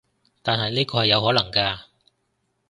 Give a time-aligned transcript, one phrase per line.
[0.41, 1.79] 但係呢個係有可能㗎